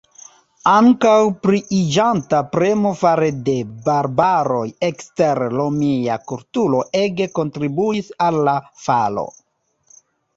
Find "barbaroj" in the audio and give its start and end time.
3.89-4.63